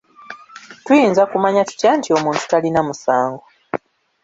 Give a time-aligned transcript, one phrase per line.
[0.85, 3.45] Tuyinza kumanya tutya nti omuntu talina musango?